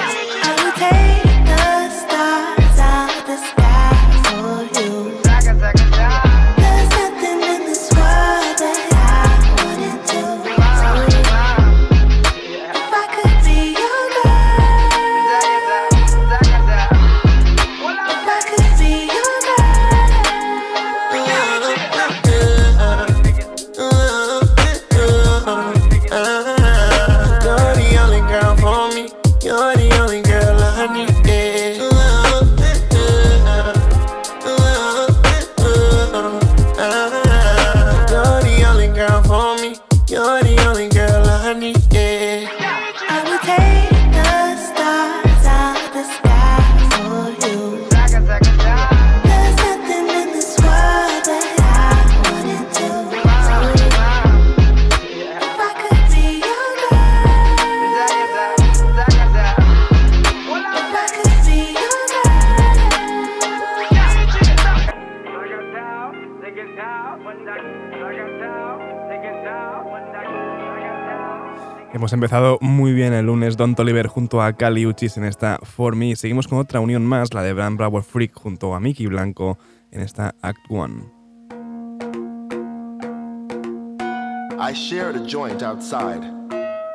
Hemos 72.09 72.15
empezado 72.15 72.57
muy 72.63 72.95
bien 72.95 73.13
el 73.13 73.27
lunes 73.27 73.59
Don 73.59 73.75
Toliver 73.75 74.07
junto 74.07 74.41
a 74.41 74.55
Cali 74.55 74.87
Uchis 74.87 75.19
en 75.19 75.25
esta 75.25 75.59
For 75.63 75.95
Me. 75.95 76.17
Seguimos 76.17 76.49
con 76.49 76.59
otra 76.59 76.81
unión 76.81 77.05
más, 77.05 77.35
la 77.35 77.43
de 77.43 77.53
Bram 77.53 77.77
Bravo 77.77 78.01
Freak 78.01 78.33
junto 78.33 78.75
a 78.75 78.81
Mickey 78.81 79.07
Blanco 79.09 79.59
en 79.91 80.01
esta 80.01 80.35
Act 80.41 80.59
One. 80.71 81.05
I 84.59 84.73
shared 84.73 85.17
a 85.17 85.27
joint 85.27 85.63
outside 85.63 86.25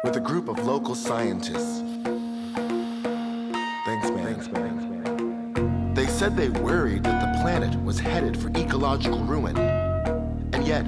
with 0.03 0.15
a 0.15 0.19
group 0.19 0.49
of 0.49 0.57
local 0.65 0.95
scientists. 0.95 1.83
Thanks, 3.85 4.09
man. 4.09 5.93
They 5.93 6.07
said 6.07 6.35
they 6.35 6.49
worried 6.49 7.03
that 7.03 7.21
the 7.21 7.39
planet 7.43 7.75
was 7.85 7.99
headed 7.99 8.35
for 8.35 8.49
ecological 8.57 9.19
ruin. 9.19 9.55
And 10.53 10.65
yet, 10.65 10.87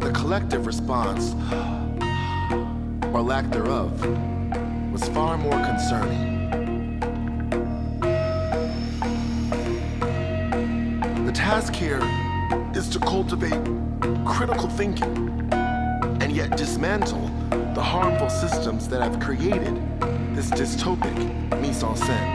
the 0.00 0.12
collective 0.12 0.66
response, 0.66 1.34
or 3.20 3.22
lack 3.22 3.50
thereof, 3.50 3.92
was 4.92 5.06
far 5.10 5.36
more 5.36 5.52
concerning. 5.52 6.40
The 11.26 11.32
task 11.32 11.74
here 11.74 12.00
is 12.74 12.88
to 12.88 12.98
cultivate 12.98 13.62
critical 14.24 14.70
thinking 14.70 15.52
and 16.22 16.32
yet 16.32 16.56
dismantle 16.56 17.30
the 17.74 17.82
harmful 17.82 18.30
systems 18.30 18.88
that 18.88 19.02
have 19.02 19.20
created 19.20 19.76
this 20.34 20.48
dystopic 20.50 21.14
mise 21.60 21.82
en 21.82 21.94
scène. 21.96 22.30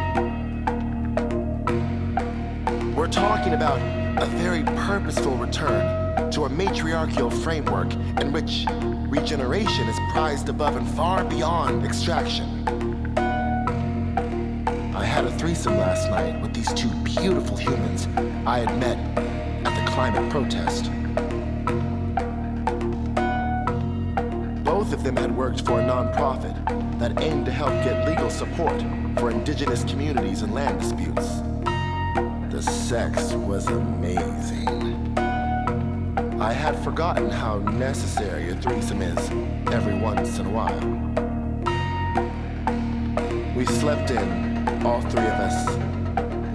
We're 2.96 3.08
talking 3.08 3.54
about 3.54 3.80
a 4.22 4.28
very 4.28 4.64
purposeful 4.64 5.36
return 5.36 6.05
to 6.36 6.44
a 6.44 6.50
matriarchal 6.50 7.32
framework 7.32 7.94
in 7.94 8.34
which 8.34 8.66
regeneration 9.08 9.88
is 9.88 9.96
prized 10.12 10.50
above 10.50 10.76
and 10.76 10.86
far 10.90 11.24
beyond 11.24 11.86
extraction. 11.86 12.68
I 14.94 15.06
had 15.06 15.24
a 15.24 15.32
threesome 15.38 15.78
last 15.78 16.10
night 16.10 16.42
with 16.42 16.54
these 16.54 16.74
two 16.74 16.90
beautiful 17.06 17.56
humans 17.56 18.10
I 18.46 18.60
had 18.60 18.78
met 18.82 18.98
at 19.66 19.86
the 19.86 19.92
climate 19.94 20.30
protest. 20.30 20.92
Both 24.66 24.92
of 24.92 25.06
them 25.06 25.16
had 25.16 25.34
worked 25.34 25.62
for 25.62 25.80
a 25.80 25.84
nonprofit 25.86 27.00
that 27.00 27.24
aimed 27.24 27.46
to 27.46 27.52
help 27.54 27.72
get 27.86 28.06
legal 28.10 28.30
support 28.30 28.84
for 29.18 29.32
indigenous 29.32 29.86
communities 29.86 30.42
and 30.42 30.54
land 30.54 30.82
disputes. 30.82 31.40
The 32.54 32.62
sex 32.62 33.32
was 33.32 33.68
amazing. 33.68 34.75
I 36.46 36.54
had 36.54 36.78
forgotten 36.84 37.32
how 37.32 37.58
necessary 37.58 38.52
a 38.52 38.56
threesome 38.58 39.02
is 39.02 39.18
every 39.74 39.98
once 39.98 40.38
in 40.38 40.46
a 40.46 40.50
while. 40.52 40.80
We 43.56 43.66
slept 43.66 44.12
in, 44.12 44.86
all 44.86 45.02
three 45.02 45.26
of 45.26 45.40
us, 45.42 45.68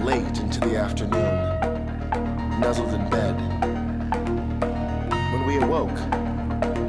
late 0.04 0.38
into 0.38 0.60
the 0.60 0.76
afternoon, 0.76 2.60
nuzzled 2.60 2.94
in 2.94 3.10
bed. 3.10 3.34
When 5.32 5.44
we 5.44 5.56
awoke, 5.56 5.98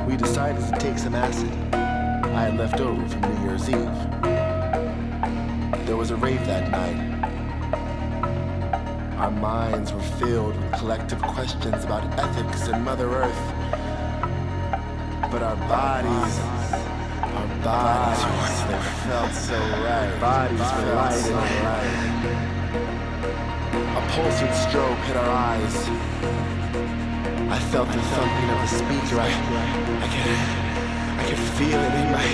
we 0.07 0.15
decided 0.15 0.63
to 0.71 0.79
take 0.79 0.99
some 0.99 1.15
acid 1.15 1.51
I 1.73 2.43
had 2.43 2.55
left 2.55 2.79
over 2.81 3.03
from 3.09 3.21
New 3.21 3.49
Year's 3.49 3.67
Eve. 3.67 3.97
There 5.87 5.97
was 5.97 6.11
a 6.11 6.15
rave 6.17 6.45
that 6.45 6.69
night. 6.69 7.10
Our 9.31 9.39
minds 9.39 9.93
were 9.93 10.01
filled 10.19 10.57
with 10.57 10.71
collective 10.73 11.21
questions 11.21 11.85
about 11.85 12.03
ethics 12.19 12.67
and 12.67 12.83
Mother 12.83 13.09
Earth. 13.09 13.43
But 15.31 15.41
our 15.41 15.55
bodies, 15.55 16.39
our 17.23 17.47
bodies, 17.63 18.63
they 18.67 18.81
felt 19.07 19.31
so 19.31 19.57
right. 19.57 20.11
Bodies 20.19 20.59
were 20.59 20.95
light 20.95 21.23
and 21.31 21.35
light. 21.63 21.95
A 23.95 24.01
pulsing 24.11 24.53
strobe 24.67 24.99
hit 25.05 25.15
our 25.15 25.29
eyes. 25.29 25.75
I 27.49 27.59
felt 27.71 27.87
the 27.87 28.01
thumping 28.11 28.49
of 28.49 28.59
the 28.59 28.67
speaker. 28.67 29.17
I, 29.21 29.31
I 30.01 30.07
could, 30.11 30.41
I 31.19 31.23
could 31.29 31.43
feel 31.55 31.79
it 31.79 31.93
in 32.03 32.07
my, 32.11 32.27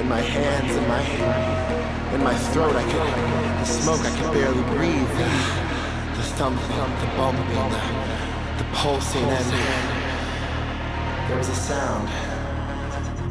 in 0.00 0.08
my 0.08 0.20
hands, 0.20 0.74
in 0.74 0.88
my, 0.88 1.02
in 2.14 2.20
my 2.24 2.34
throat. 2.50 2.74
I 2.74 2.82
could, 2.82 3.14
the 3.60 3.64
smoke. 3.64 4.00
I 4.00 4.10
could 4.18 4.32
barely 4.32 4.64
breathe. 4.74 5.75
The, 6.16 6.22
thumping, 6.22 6.66
the 6.66 7.06
bumping, 7.16 7.46
the, 7.46 8.62
the 8.62 8.64
pulsing, 8.72 9.22
and 9.22 9.52
there 11.28 11.36
was 11.36 11.48
a 11.48 11.54
sound. 11.54 12.08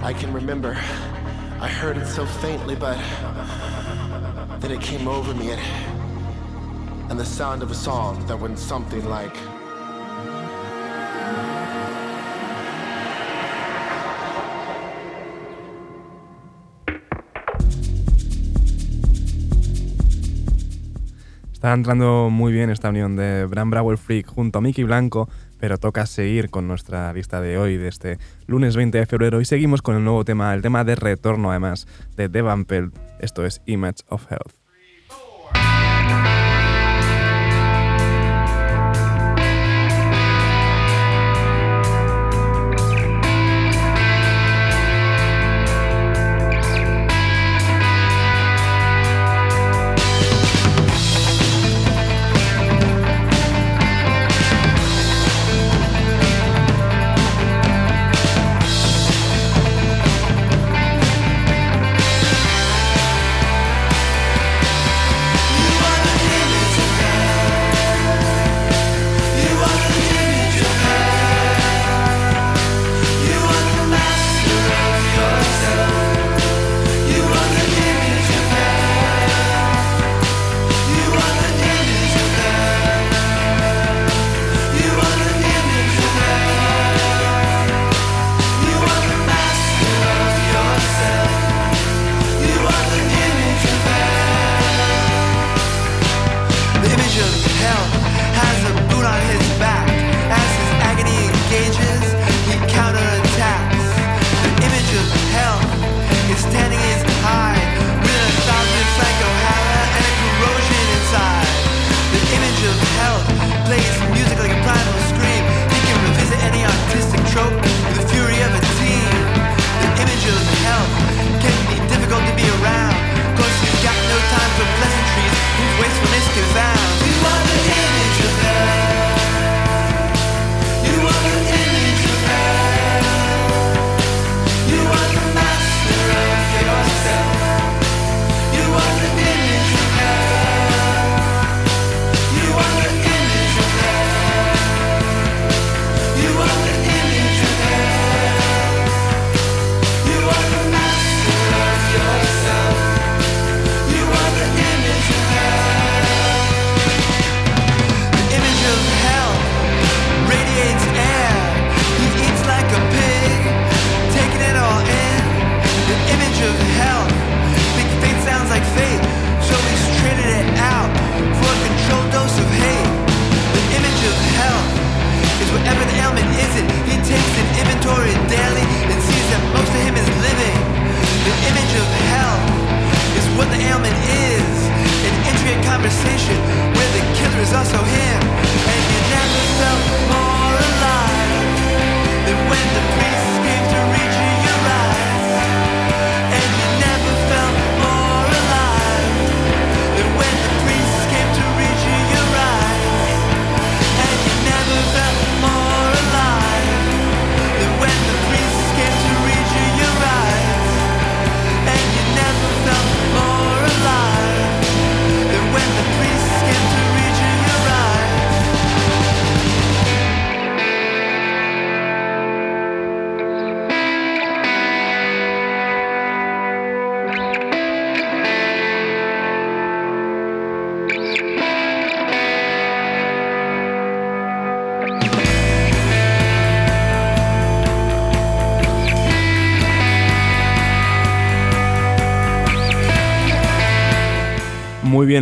I 0.04 0.14
can 0.14 0.32
remember. 0.32 0.78
I 1.60 1.68
heard 1.68 1.98
it 1.98 2.06
so 2.06 2.28
faintly, 2.28 2.76
but 2.76 2.98
then 4.60 4.72
it 4.72 4.82
came 4.82 5.08
over 5.08 5.34
me, 5.34 5.52
and, 5.52 7.12
and 7.12 7.20
the 7.20 7.26
sound 7.26 7.64
of 7.64 7.72
a 7.72 7.76
song 7.76 8.24
that 8.28 8.40
went 8.40 8.60
something 8.60 9.04
like. 9.10 9.36
Está 21.66 21.74
entrando 21.74 22.30
muy 22.30 22.54
bien 22.54 22.70
esta 22.70 22.90
unión 22.90 23.16
de 23.16 23.46
Bram 23.46 23.72
Brower 23.72 23.98
Freak 23.98 24.28
junto 24.28 24.60
a 24.60 24.62
Mickey 24.62 24.84
Blanco, 24.84 25.28
pero 25.60 25.80
toca 25.80 26.06
seguir 26.06 26.52
con 26.52 26.68
nuestra 26.68 27.12
lista 27.12 27.42
de 27.42 27.58
hoy, 27.58 27.78
de 27.78 27.88
este 27.88 28.20
lunes 28.46 28.76
20 28.76 29.00
de 29.00 29.06
febrero, 29.08 29.42
y 29.42 29.46
seguimos 29.46 29.82
con 29.82 29.96
el 29.96 30.04
nuevo 30.04 30.24
tema, 30.24 30.54
el 30.54 30.62
tema 30.62 30.84
de 30.84 30.94
retorno 30.94 31.50
además, 31.50 31.88
de 32.16 32.30
Devan 32.30 32.66
Pelt. 32.66 32.96
Esto 33.20 33.44
es 33.48 33.64
Image 33.66 34.04
of 34.10 34.32
Health. 34.32 34.65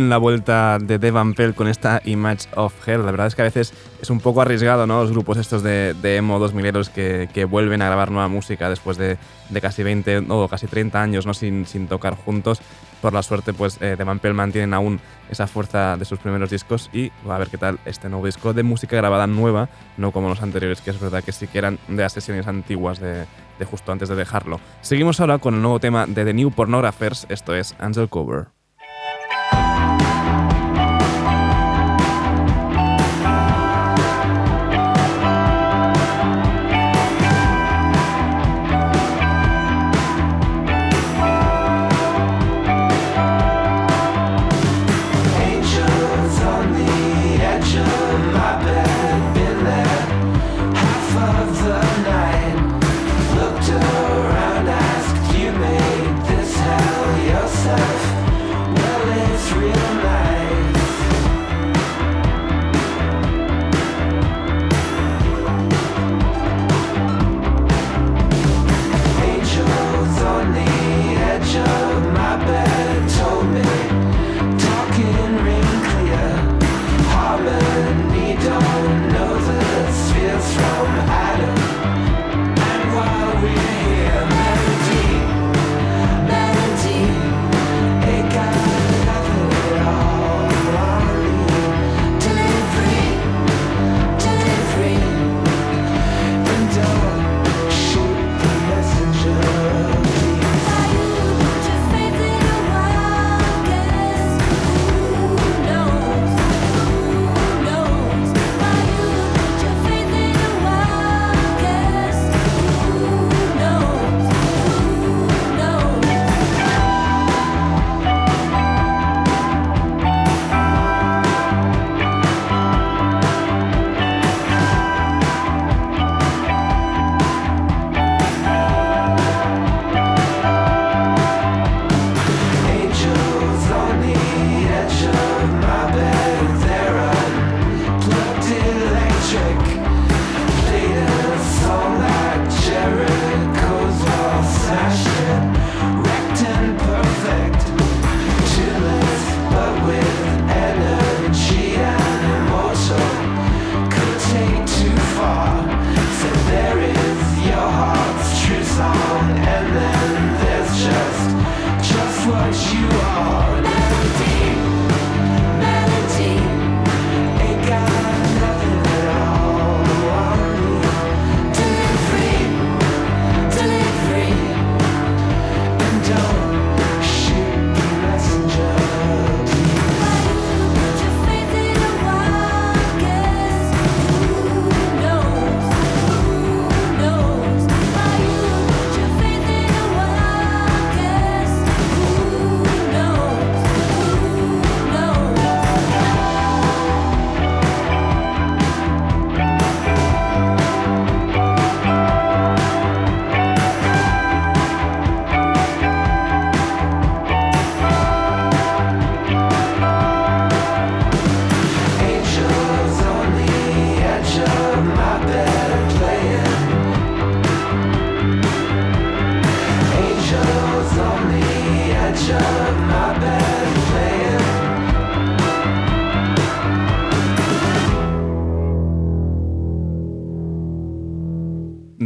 La 0.00 0.18
vuelta 0.18 0.78
de 0.80 0.98
Devan 0.98 1.34
Pell 1.34 1.54
con 1.54 1.68
esta 1.68 2.00
Image 2.04 2.48
of 2.56 2.74
Her. 2.86 3.00
La 3.00 3.10
verdad 3.12 3.28
es 3.28 3.34
que 3.34 3.42
a 3.42 3.44
veces 3.44 3.72
es 4.02 4.10
un 4.10 4.20
poco 4.20 4.42
arriesgado, 4.42 4.86
¿no? 4.86 5.02
Los 5.02 5.12
grupos 5.12 5.38
estos 5.38 5.62
de, 5.62 5.94
de 5.94 6.16
emo 6.16 6.38
2000 6.38 6.90
que, 6.92 7.28
que 7.32 7.44
vuelven 7.44 7.80
a 7.80 7.86
grabar 7.86 8.10
nueva 8.10 8.28
música 8.28 8.68
después 8.68 8.96
de, 8.96 9.18
de 9.50 9.60
casi 9.60 9.82
20 9.82 10.24
o 10.28 10.48
casi 10.48 10.66
30 10.66 11.00
años, 11.00 11.26
¿no? 11.26 11.34
Sin, 11.34 11.64
sin 11.66 11.86
tocar 11.86 12.16
juntos. 12.16 12.60
Por 13.00 13.12
la 13.12 13.22
suerte, 13.22 13.52
pues 13.52 13.80
eh, 13.80 13.94
Devan 13.96 14.18
Pell 14.18 14.34
mantienen 14.34 14.74
aún 14.74 15.00
esa 15.30 15.46
fuerza 15.46 15.96
de 15.96 16.04
sus 16.04 16.18
primeros 16.18 16.50
discos 16.50 16.90
y 16.92 17.12
va 17.28 17.36
a 17.36 17.38
ver 17.38 17.48
qué 17.48 17.58
tal 17.58 17.78
este 17.84 18.08
nuevo 18.08 18.26
disco 18.26 18.52
de 18.52 18.62
música 18.62 18.96
grabada 18.96 19.26
nueva, 19.26 19.68
no 19.96 20.10
como 20.10 20.28
los 20.28 20.42
anteriores, 20.42 20.80
que 20.80 20.90
es 20.90 21.00
verdad 21.00 21.22
que 21.22 21.32
sí 21.32 21.46
que 21.46 21.58
eran 21.58 21.78
de 21.88 22.02
las 22.02 22.12
sesiones 22.12 22.46
antiguas 22.46 22.98
de, 23.00 23.26
de 23.58 23.64
justo 23.64 23.92
antes 23.92 24.08
de 24.08 24.16
dejarlo. 24.16 24.58
Seguimos 24.80 25.20
ahora 25.20 25.38
con 25.38 25.54
el 25.54 25.62
nuevo 25.62 25.78
tema 25.78 26.06
de 26.06 26.24
The 26.24 26.34
New 26.34 26.50
Pornographers, 26.50 27.26
esto 27.28 27.54
es 27.54 27.74
Angel 27.78 28.08
Cover. 28.08 28.53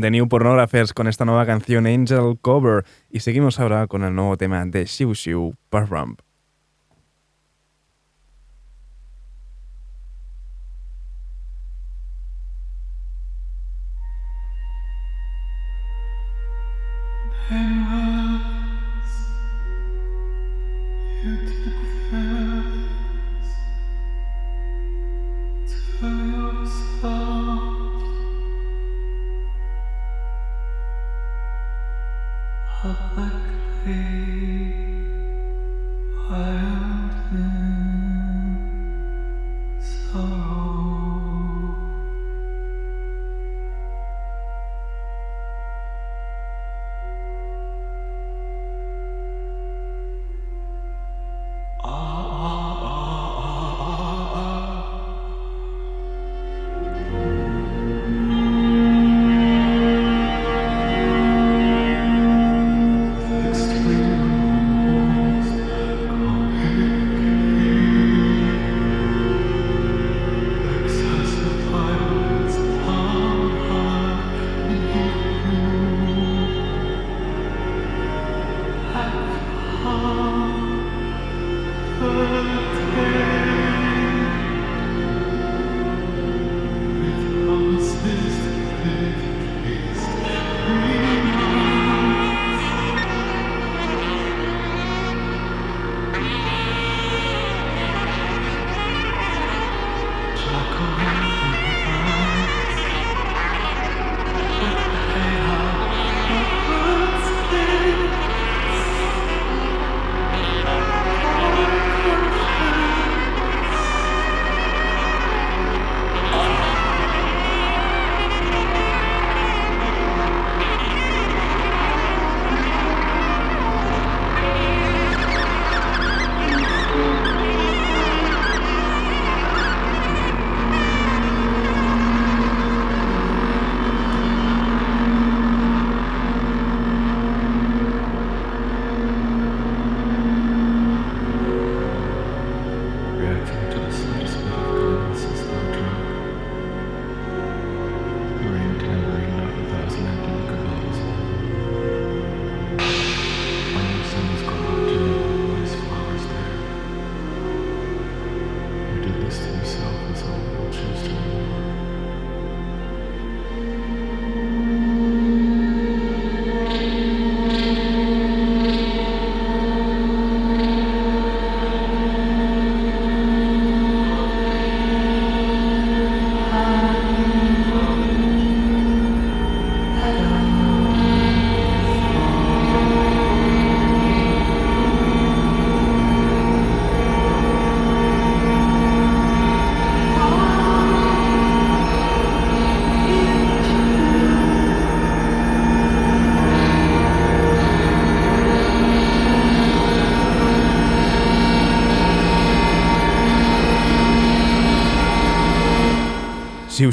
The 0.09 0.13
New 0.13 0.27
Pornographers 0.27 0.95
con 0.95 1.07
esta 1.07 1.27
nueva 1.27 1.45
canción 1.45 1.87
Angel 1.87 2.39
Cover. 2.41 2.87
Y 3.11 3.21
seguimos 3.21 3.61
ahora 3.61 3.87
con 3.89 4.05
el 4.05 4.15
nuevo 4.15 4.39
tema 4.39 4.65
de 4.65 4.87
Shiu 4.87 5.13
Shiu 5.13 5.55
Puff 5.69 5.91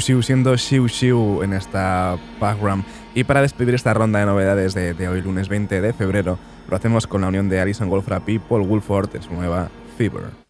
Xiu 0.06 0.22
siendo 0.22 0.56
Xiu 0.56 0.86
Xiu 0.86 1.42
en 1.42 1.52
esta 1.52 2.16
background. 2.38 2.84
Y 3.16 3.24
para 3.24 3.42
despedir 3.42 3.74
esta 3.74 3.92
ronda 3.92 4.20
de 4.20 4.26
novedades 4.26 4.72
de, 4.72 5.08
hoy, 5.08 5.20
lunes 5.20 5.48
20 5.48 5.80
de 5.80 5.92
febrero, 5.92 6.38
lo 6.70 6.76
hacemos 6.76 7.08
con 7.08 7.22
la 7.22 7.26
unión 7.26 7.48
de 7.48 7.58
Alison 7.58 7.90
Wolfram 7.90 8.22
y 8.28 8.38
Paul 8.38 8.62
Woolford 8.62 9.16
en 9.16 9.22
su 9.22 9.34
nueva 9.34 9.68
Fever. 9.98 10.45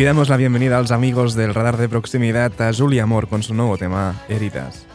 Y 0.00 0.04
damos 0.04 0.30
la 0.30 0.38
bienvenida 0.38 0.78
a 0.78 0.80
los 0.80 0.92
amigos 0.92 1.34
del 1.34 1.52
radar 1.52 1.76
de 1.76 1.86
proximidad 1.86 2.58
a 2.62 2.72
Julia 2.72 3.02
Amor 3.02 3.28
con 3.28 3.42
su 3.42 3.52
nuevo 3.52 3.76
tema, 3.76 4.14
Heridas. 4.30 4.86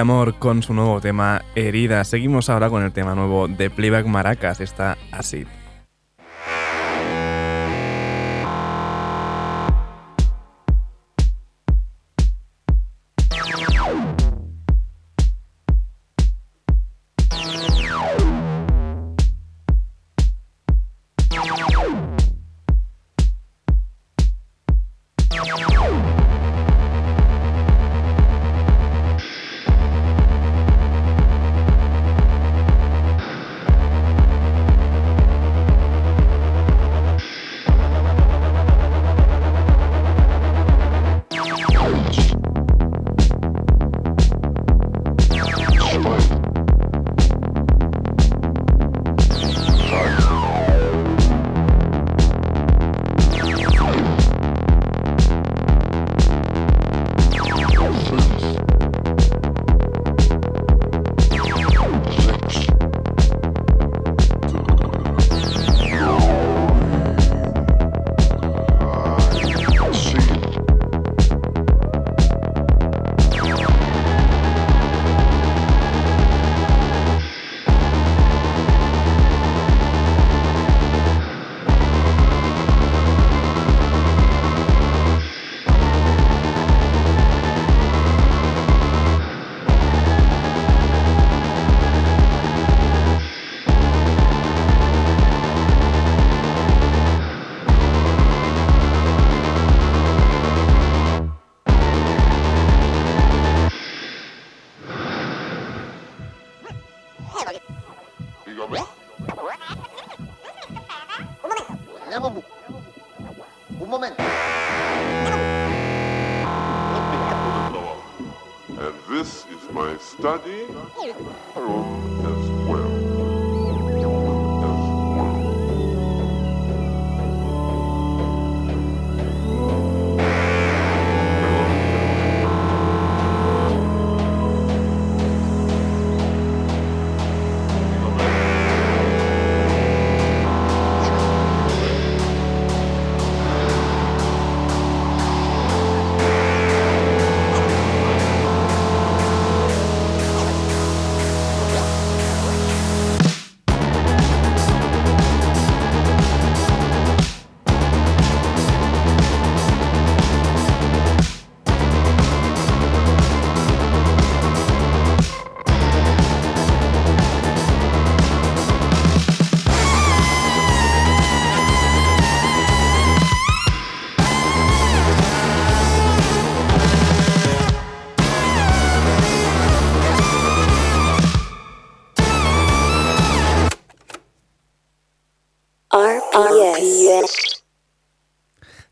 Amor 0.00 0.38
con 0.38 0.62
su 0.62 0.72
nuevo 0.72 1.00
tema 1.00 1.42
Herida. 1.54 2.04
Seguimos 2.04 2.48
ahora 2.48 2.70
con 2.70 2.82
el 2.82 2.92
tema 2.92 3.14
nuevo 3.14 3.48
de 3.48 3.68
Playback 3.68 4.06
Maracas, 4.06 4.60
está 4.60 4.96
así. 5.12 5.46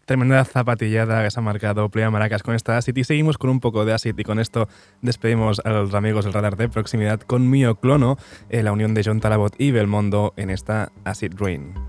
Tremenda 0.09 0.43
zapatillada 0.47 1.23
que 1.23 1.31
se 1.31 1.39
ha 1.39 1.43
marcado 1.43 1.91
Playa 1.91 2.11
Maracas 2.11 2.43
con 2.43 2.55
esta 2.55 2.79
Acid 2.79 2.97
y 2.97 3.05
seguimos 3.05 3.37
con 3.37 3.51
un 3.51 3.61
poco 3.61 3.85
de 3.85 3.93
Acid 3.93 4.19
y 4.19 4.25
con 4.25 4.39
esto 4.39 4.67
despedimos 5.03 5.61
a 5.67 5.69
los 5.69 5.93
amigos 5.93 6.25
del 6.25 6.33
radar 6.33 6.57
de 6.57 6.71
proximidad 6.71 7.21
con 7.21 7.51
Mio 7.51 7.75
Clono, 7.75 8.17
eh, 8.49 8.63
la 8.63 8.73
unión 8.73 8.95
de 8.95 9.03
John 9.05 9.21
Talabot 9.21 9.55
y 9.59 9.71
Belmondo 9.71 10.33
en 10.39 10.49
esta 10.49 10.93
Acid 11.05 11.35
Rain. 11.37 11.88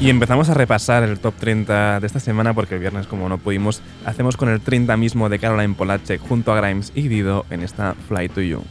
Y 0.00 0.10
empezamos 0.10 0.48
a 0.48 0.54
repasar 0.54 1.02
el 1.02 1.18
top 1.18 1.34
30 1.34 2.00
de 2.00 2.06
esta 2.06 2.20
semana 2.20 2.54
porque 2.54 2.74
el 2.74 2.80
viernes, 2.80 3.06
como 3.06 3.28
no 3.28 3.38
pudimos, 3.38 3.82
hacemos 4.06 4.36
con 4.36 4.48
el 4.48 4.60
30 4.60 4.96
mismo 4.96 5.28
de 5.28 5.38
Caroline 5.38 5.74
Polacek 5.74 6.20
junto 6.20 6.52
a 6.52 6.60
Grimes 6.60 6.92
y 6.94 7.08
Dido 7.08 7.44
en 7.50 7.62
esta 7.62 7.94
Fly 8.08 8.28
to 8.28 8.40
You. 8.40 8.62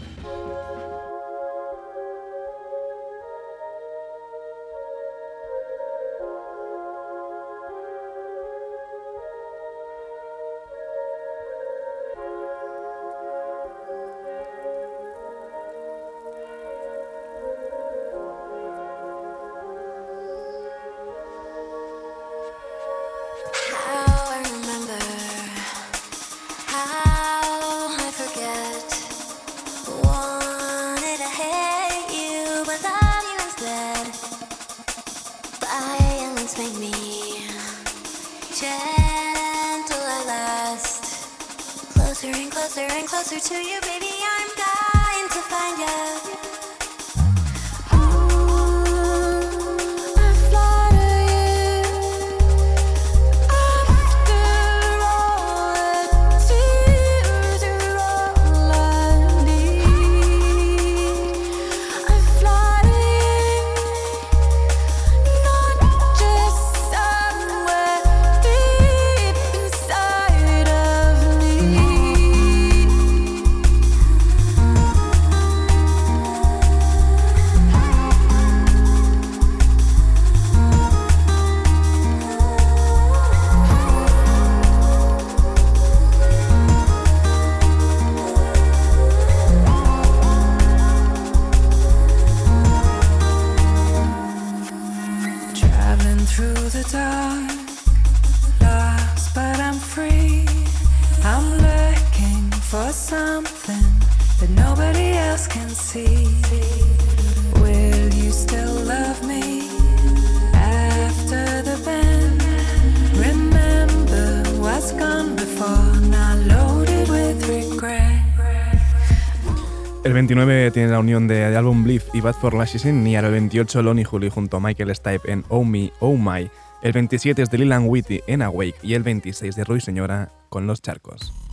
29 120.28 120.72
tiene 120.72 120.90
la 120.90 121.00
unión 121.00 121.26
de, 121.26 121.36
de 121.36 121.56
álbum 121.56 121.86
Believe 121.86 122.04
y 122.14 122.20
Bad 122.20 122.34
for 122.34 122.54
Lashes 122.54 122.84
in 122.84 123.02
Near. 123.02 123.24
El 123.24 123.32
28 123.32 123.82
Lonnie 123.82 124.04
Hooley 124.04 124.30
junto 124.30 124.58
a 124.58 124.60
Michael 124.60 124.94
Stipe 124.94 125.32
en 125.32 125.46
Oh 125.48 125.64
Me, 125.64 125.94
Oh 126.02 126.18
My. 126.18 126.52
El 126.82 126.92
27 126.92 127.44
es 127.44 127.50
de 127.50 127.58
Lilan 127.58 127.86
Whitty 127.88 128.20
en 128.28 128.42
Awake. 128.42 128.76
Y 128.84 128.96
el 128.96 129.04
26 129.04 129.56
de 129.56 129.64
Roy 129.64 129.80
Señora 129.80 130.34
con 130.50 130.68
Los 130.68 130.82
Charcos. 130.82 131.47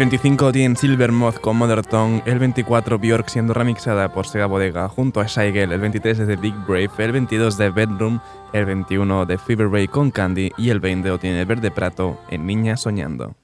25 0.00 0.52
tiene 0.52 0.76
Silver 0.76 1.12
Moth 1.12 1.40
con 1.40 1.58
Mother 1.58 1.84
Tongue. 1.84 2.22
El 2.24 2.38
24 2.38 2.98
Björk 2.98 3.28
siendo 3.28 3.52
remixada 3.52 4.10
por 4.10 4.26
Sega 4.26 4.46
Bodega 4.46 4.88
junto 4.88 5.20
a 5.20 5.26
Shaigel. 5.26 5.72
El 5.72 5.80
23 5.82 6.20
es 6.20 6.26
de 6.26 6.36
Big 6.36 6.54
Brave. 6.66 6.88
El 6.96 7.12
22 7.12 7.58
de 7.58 7.68
Bedroom. 7.68 8.18
El 8.54 8.64
21 8.64 9.26
de 9.26 9.36
Fever 9.36 9.68
Ray 9.68 9.88
con 9.88 10.10
Candy. 10.10 10.52
Y 10.56 10.70
el 10.70 10.80
20 10.80 11.06
lo 11.06 11.18
tiene 11.18 11.44
Verde 11.44 11.70
Prato 11.70 12.18
en 12.30 12.46
Niña 12.46 12.78
Soñando. 12.78 13.36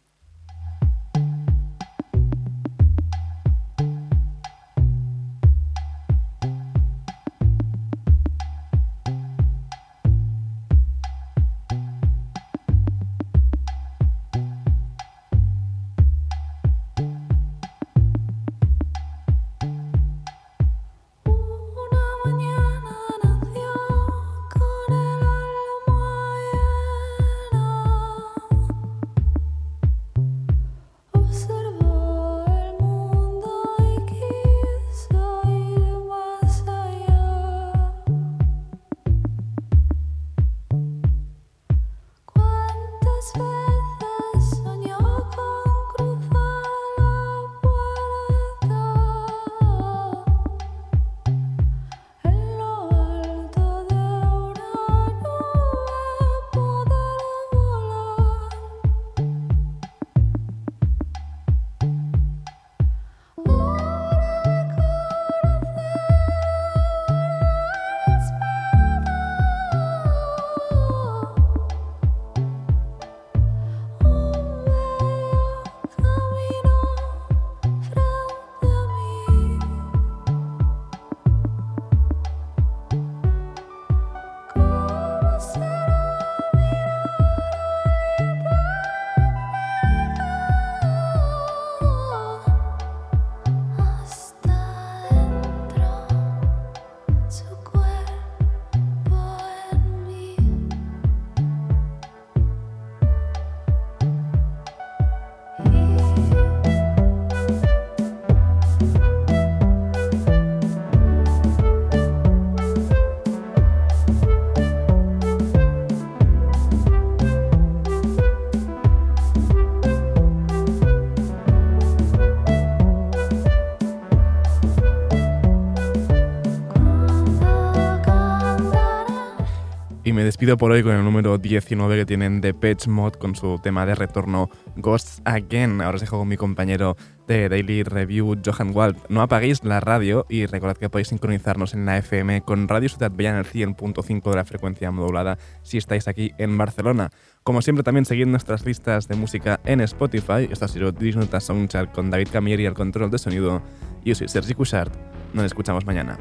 Despido 130.27 130.57
por 130.57 130.73
hoy 130.73 130.83
con 130.83 130.93
el 130.93 131.05
número 131.05 131.39
19 131.39 131.99
que 131.99 132.05
tienen 132.05 132.41
de 132.41 132.53
Pets 132.53 132.89
Mod 132.89 133.13
con 133.13 133.37
su 133.37 133.61
tema 133.63 133.87
de 133.87 133.95
retorno 133.95 134.51
Ghosts 134.75 135.23
Again. 135.25 135.81
Ahora 135.81 135.95
os 135.95 136.01
dejo 136.01 136.19
con 136.19 136.27
mi 136.27 136.37
compañero 136.37 136.97
de 137.29 137.49
Daily 137.49 137.85
Review, 137.85 138.37
Johan 138.45 138.73
Wald. 138.75 138.97
No 139.09 139.23
apaguéis 139.23 139.63
la 139.63 139.79
radio 139.79 140.27
y 140.29 140.47
recordad 140.47 140.77
que 140.77 140.91
podéis 140.91 141.09
sincronizarnos 141.09 141.75
en 141.75 141.87
la 141.87 141.99
FM 141.99 142.41
con 142.41 142.67
Radio 142.67 142.89
Ciudad 142.89 143.13
Bella 143.15 143.31
en 143.31 143.37
el 143.37 143.45
100.5 143.45 144.31
de 144.31 144.37
la 144.37 144.45
frecuencia 144.45 144.91
modulada 144.91 145.39
si 145.63 145.79
estáis 145.79 146.09
aquí 146.09 146.33
en 146.39 146.59
Barcelona. 146.59 147.11
Como 147.45 147.63
siempre, 147.63 147.85
también 147.85 148.05
seguid 148.05 148.27
nuestras 148.27 148.67
listas 148.67 149.07
de 149.07 149.15
música 149.15 149.61
en 149.65 149.81
Spotify. 149.81 150.49
Esto 150.51 150.65
ha 150.65 150.69
sido 150.69 150.91
Disnota 150.91 151.39
Soundchart 151.39 151.93
con 151.93 152.11
David 152.11 152.29
Camieri 152.33 152.67
al 152.67 152.75
control 152.75 153.13
de 153.13 153.19
sonido. 153.19 153.63
Yo 154.05 154.17
soy 154.17 154.27
Sergi 154.27 154.55
Cushart. 154.55 154.93
Nos 155.35 155.45
escuchamos 155.45 155.87
mañana. 155.87 156.19